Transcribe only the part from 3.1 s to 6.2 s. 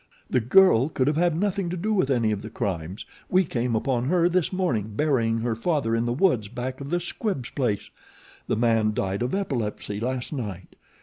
We came upon her this morning burying her father in the